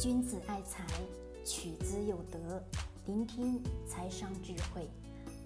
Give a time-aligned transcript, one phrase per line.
[0.00, 0.84] 君子爱财，
[1.44, 2.60] 取之有德。
[3.06, 4.90] 聆听财商智慧，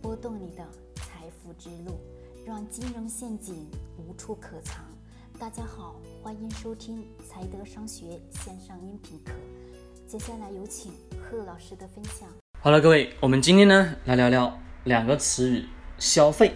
[0.00, 2.00] 拨动你的财富之路，
[2.46, 4.82] 让金融陷阱无处可藏。
[5.38, 9.32] 大家好，欢迎收听财德商学线上音频课。
[10.06, 12.26] 接下来有请贺老师的分享。
[12.58, 15.67] 好了，各位，我们今天呢来聊聊两个词语：
[15.99, 16.55] 消费。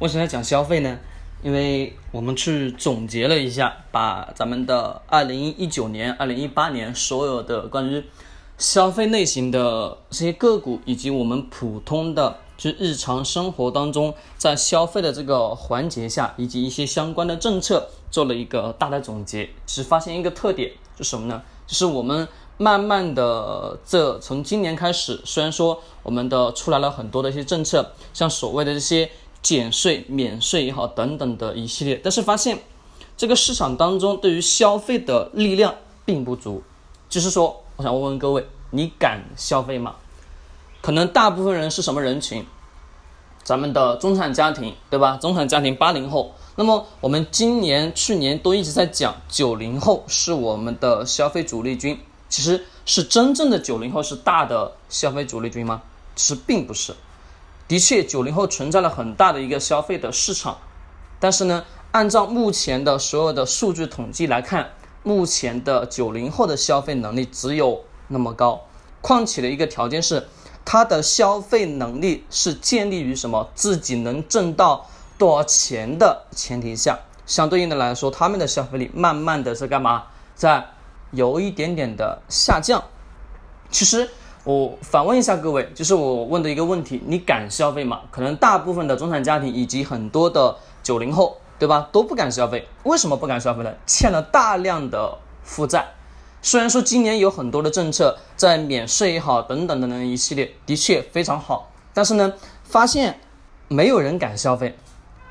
[0.00, 0.98] 为什么要讲消费呢？
[1.42, 8.04] 因为我们去总结了一下，把咱们的二零一九年、二零一八年所有的关于
[8.58, 19.48] 消费类型的这些个股，以及我们普通的就日常生活当中在消费的这个环节下，以及一些相关的政策，做了一个大的总结。
[19.66, 21.40] 只发现一个特点，是什么呢？
[21.66, 29.10] 就是我们慢慢的这从今年开始，虽然说我们的出来了很多的一些政策，像所谓的这些。
[29.42, 32.58] 减税、免税也好，等等的一系列，但是发现
[33.16, 36.62] 这个市场当中对于消费的力量并不足。
[37.08, 39.96] 就是说，我想问问各位，你敢消费吗？
[40.80, 42.44] 可能大部分人是什么人群？
[43.42, 45.16] 咱们的中产家庭，对吧？
[45.16, 46.34] 中产家庭八零后。
[46.56, 55.82] 那么我们今年、去年都一直在讲九零后是我们的消费主力军，其实是真正的九零后是大的消费主力军吗？
[56.14, 56.94] 其实并不是。
[57.70, 60.58] 的确，九零后存在了很大的一个消费的市场，
[61.20, 64.70] 但是呢，按照目前的所有的数据统计来看，
[65.04, 68.62] 目前的九零后的消费能力只有那么高。
[69.00, 70.26] 况且的一个条件是，
[70.64, 73.48] 他的消费能力是建立于什么？
[73.54, 80.06] 自己能挣到多少钱的前提下，相对应的来说，他们的消费力慢慢的是干嘛？
[80.34, 80.66] 在
[81.12, 82.82] 有一点点的下降。
[83.70, 84.10] 其实。
[84.44, 88.00] 我反问一下各位，就是我问的一个问题：你敢消费吗？
[88.10, 92.66] 可能大部分的中产家庭以及很多的九零后，对吧，都不敢消费。
[92.84, 93.70] 为什么不敢消费呢？
[93.86, 95.86] 欠了大量的负债。
[96.40, 102.32] 虽然说今年有很多的政策，在免税也好，等等等等一系列，的确非常好，但是呢，
[102.64, 103.20] 发现
[103.68, 104.74] 没有人敢消费。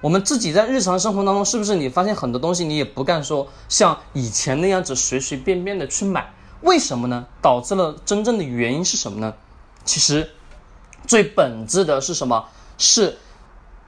[0.01, 6.31] 我们自己在日常生活当中，是不是你发现很多东西你也不敢说像以前那样子随随便便的去买？
[6.61, 7.25] 为什么呢？
[7.41, 9.33] 导致了真正的原因是什么呢？
[9.85, 10.29] 其实
[11.07, 12.45] 最本质的是什么？
[12.77, 13.17] 是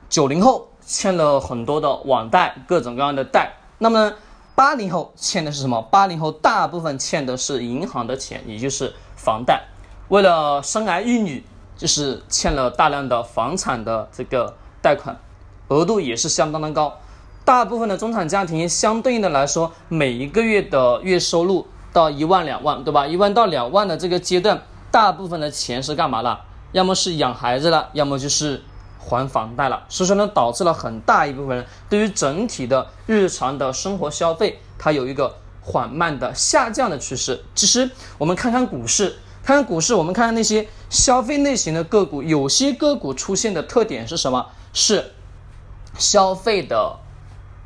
[0.09, 3.57] 九零后欠了很多的网贷，各种各样的贷。
[3.77, 4.13] 那么
[4.55, 5.81] 八零后欠的是什么？
[5.81, 9.63] 八零后大部分欠的是银行的钱，也就是房贷。
[10.07, 11.43] 为了生儿育女，
[11.77, 15.19] 就是欠了大量的房产的这个贷款，
[15.67, 16.99] 额度也是相当的高。
[17.43, 21.67] 大部分的中产家庭相对应的来说，每一个月的月收入。
[21.93, 23.07] 到一万两万，对吧？
[23.07, 26.41] 一万到两万的这个阶段，大部分的钱是干嘛了？
[26.71, 28.63] 要么是养孩子了，要么就是
[28.97, 29.83] 还房贷了。
[29.89, 37.43] 所以说呢，导致了很大一部分人对于整体的日常的生活消费，它有一个缓慢的下降的趋势。
[37.53, 44.47] 其实我们看看股市，看看股市，我们看看那些消费类型的个股，有些个股出现的特点是什么？
[44.71, 45.11] 是
[45.97, 46.97] 消费的。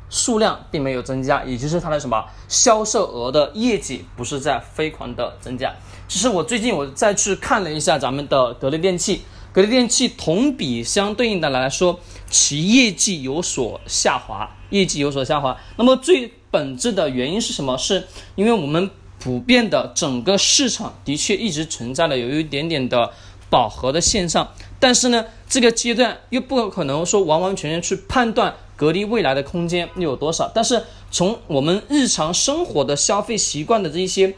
[0.08, 5.74] 数量并没有增加，也就是它的什么销售额的业绩不是在飞狂的增加。
[6.08, 9.22] 其实我最近我再去看了一下咱们的格力电器，
[9.52, 11.98] 格力电器同比相对应的来说，
[12.30, 15.56] 其业绩有所下滑，业绩有所下滑。
[15.76, 17.76] 那么最本质的原因是什么？
[17.76, 18.06] 是
[18.36, 18.88] 因为我们
[19.18, 23.10] 普遍的整个市场的确一直存在了有一点点的
[23.50, 28.54] 饱和的现象，但是呢，这个阶段又不可能说完完全全去判断。
[28.76, 30.50] 隔离未来的空间又有多少？
[30.54, 34.36] 但是从我们日常生活的消费习惯的这一些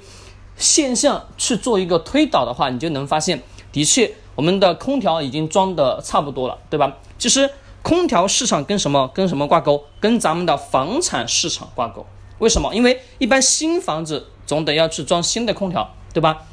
[0.57, 6.97] 现象去做一个推导的话，你就能发现，的确我们的空调已经装的差不多了，对吧？
[7.19, 7.51] 其实
[7.83, 9.85] 空调市场跟什么跟什么挂钩？
[9.99, 12.07] 跟咱们的房产市场挂钩。
[12.39, 12.73] 为什么？
[12.73, 16.45] 因为一般新房子总得要去装新的空调，对吧？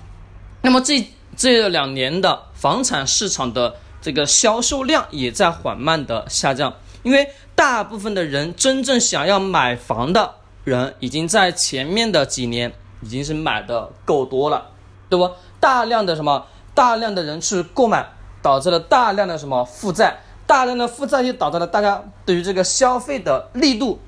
[0.61, 1.07] 那么这
[1.37, 6.73] 这两年的房产市场的这个销售量也在缓慢的下降。
[7.05, 10.33] 因为大部分的人真正想要买房的
[10.63, 14.71] 人，已经在前面的几年已经是买的够多了，
[15.07, 15.29] 对不？
[15.59, 16.47] 大量的什么？
[16.73, 18.09] 大量的人去购买，
[18.41, 20.17] 导致了大量的什么负债？
[20.47, 23.99] 大量的负债就导致了大家对于这个消费的力度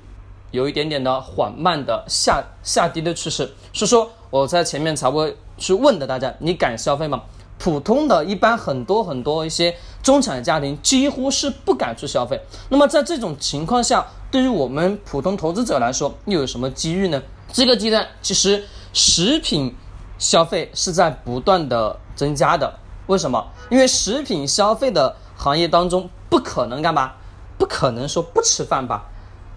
[0.50, 3.48] 有一点点的缓慢的下下跌的趋势。
[3.72, 7.22] 所以说我在前面才会去问的大家，你敢消费吗？
[7.58, 9.76] 普通的一般很多很多一些
[10.08, 12.40] 中产家庭几乎是不敢去消费。
[12.70, 17.22] 那么在这种情况下，对于我们普通投资者来说，又有什么机遇呢？
[17.52, 18.64] 这个阶段其实
[18.94, 19.74] 食品
[20.18, 22.72] 消费是在不断的增加的。
[23.08, 23.48] 为什么？
[23.68, 27.12] 因为食品消费的行业当中不可能干嘛？
[27.58, 29.04] 不可能说不吃饭吧？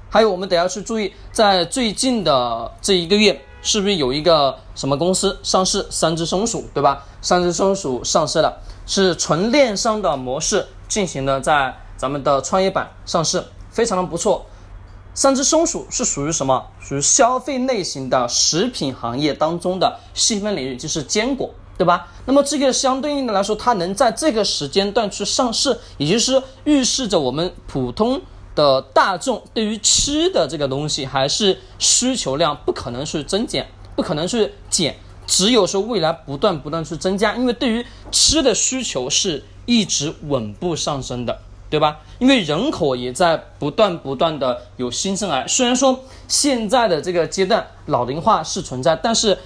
[0.09, 5.85] 还有我们得要去注意，在最近的这一个月，是不是有一个什么公司上市？
[5.89, 7.05] 三只松鼠，对吧？
[7.21, 14.45] 三只松鼠上市了，是纯链商的模式进行的，在咱们的创业板上市，非常的不错。
[15.13, 16.65] 三只松鼠是属于什么？
[16.79, 22.07] 属于消费类型的食品行业当中的细分领域，就是坚果，对吧？
[22.25, 28.21] 那么这个相对应的来说，它能在这个时间段去上市，也就是预示着我们普通
[28.61, 41.39] 的大众对于吃的这个东西还是需求量不可能是增减，不可能是减，只有说未来不断不断去增加，因为对于吃的需求是一直稳步上升的。
[41.71, 41.99] 对吧？
[42.19, 45.97] 因为人口也在不断不断的有新生儿，虽然说
[46.27, 49.37] 现在的这个阶段老龄化是存在，但是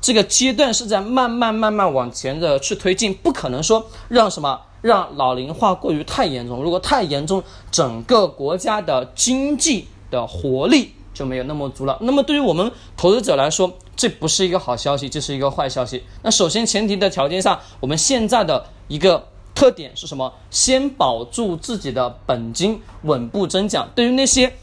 [0.00, 6.62] 这个阶段是在慢慢慢慢往前的去推进，不可能说让什么让老龄化过于太严重。
[6.62, 11.98] 如果太严重，整个国家的经济的活力就没有那么足了。
[12.00, 16.04] 那么对于我们投资者来说，这不是一个好消息，这是一个坏消息。
[16.22, 19.26] 那首先前提的条件下，我们现在的一个。
[19.52, 20.32] 特点是什么？
[20.50, 23.90] 先保住自己的本金，稳步增长。
[23.94, 24.54] 对于那些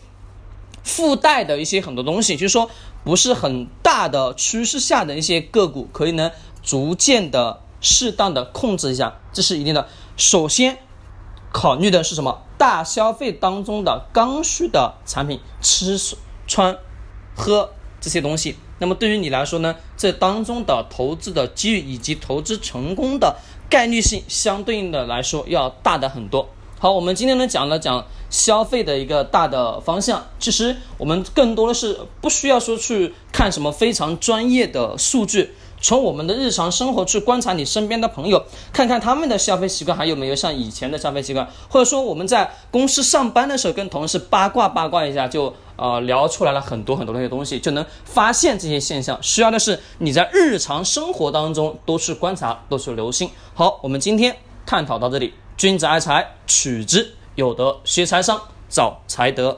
[0.81, 2.67] 附带的一些很多东西，就是说
[3.07, 6.29] 不是很大的趋势下的一些个股，可以呢
[6.61, 9.87] 逐渐的、适当的控制一下，这是一定的。
[10.17, 10.77] 首先
[11.53, 12.41] 考虑的是什么？
[12.57, 15.97] 大消费当中的刚需的产品，吃、
[16.47, 16.77] 穿、
[17.33, 17.69] 喝
[18.01, 18.57] 这些东西。
[18.79, 23.37] 那么对于你来说呢，这当中的投资的机遇以及投资成功的。
[23.69, 26.49] 概率性相对应的来说要大的很多。
[26.79, 30.27] 好，我们今天呢讲了讲消费的一个大的方向。
[30.37, 35.55] 其实我们更多的是不需要说去看什么非常专业的数据。
[35.81, 49.17] 从我们的日常生活去观察你身边的朋友，看看他们的消费习惯还有没有像以前的消费习惯，或者说我们在公司上班的时候跟同事八卦八卦一下，就呃聊出来了很多很多那些东西，就能发现这些现象。
[49.23, 53.31] 需要的是你在日常生活当中多去观察，多去留心。
[53.55, 54.35] 好，我们今天
[54.65, 55.33] 探讨到这里。
[55.57, 58.39] 君子爱财，取之有德；学财商，
[58.69, 59.55] 找财德。